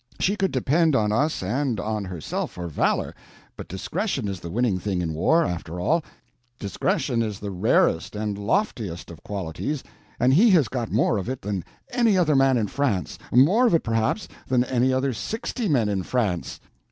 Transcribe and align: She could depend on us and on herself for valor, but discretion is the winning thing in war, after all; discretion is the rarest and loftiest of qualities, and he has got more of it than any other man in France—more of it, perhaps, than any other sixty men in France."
She 0.19 0.35
could 0.35 0.51
depend 0.51 0.95
on 0.95 1.11
us 1.11 1.43
and 1.43 1.79
on 1.79 2.05
herself 2.05 2.49
for 2.53 2.67
valor, 2.67 3.13
but 3.55 3.67
discretion 3.67 4.27
is 4.27 4.39
the 4.39 4.49
winning 4.49 4.79
thing 4.79 4.99
in 4.99 5.13
war, 5.13 5.45
after 5.45 5.79
all; 5.79 6.03
discretion 6.57 7.21
is 7.21 7.39
the 7.39 7.51
rarest 7.51 8.15
and 8.15 8.35
loftiest 8.35 9.11
of 9.11 9.21
qualities, 9.21 9.83
and 10.19 10.33
he 10.33 10.49
has 10.49 10.67
got 10.69 10.91
more 10.91 11.17
of 11.19 11.29
it 11.29 11.43
than 11.43 11.63
any 11.91 12.17
other 12.17 12.35
man 12.35 12.57
in 12.57 12.65
France—more 12.65 13.67
of 13.67 13.75
it, 13.75 13.83
perhaps, 13.83 14.27
than 14.47 14.63
any 14.63 14.91
other 14.91 15.13
sixty 15.13 15.69
men 15.69 15.87
in 15.87 16.01
France." 16.01 16.59